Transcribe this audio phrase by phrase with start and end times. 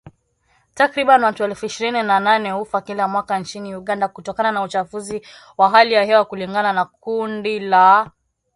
[0.75, 5.21] Takriban watu elfu ishirini na nane hufa kila mwaka nchini Uganda kutokana na uchafuzi
[5.57, 8.11] wa hali ya hewa kulingana na kundi la